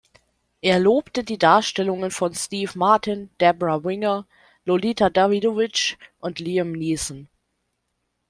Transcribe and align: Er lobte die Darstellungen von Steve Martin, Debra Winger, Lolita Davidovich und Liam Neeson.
Er 0.63 0.79
lobte 0.79 1.23
die 1.23 1.37
Darstellungen 1.37 2.09
von 2.09 2.33
Steve 2.33 2.71
Martin, 2.73 3.29
Debra 3.39 3.83
Winger, 3.83 4.25
Lolita 4.65 5.11
Davidovich 5.11 5.95
und 6.19 6.39
Liam 6.39 6.71
Neeson. 6.71 7.29